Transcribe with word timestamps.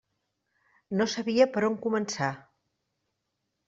No 0.95 1.07
sabia 1.13 1.49
per 1.53 1.65
on 1.69 1.79
començar. 1.87 2.35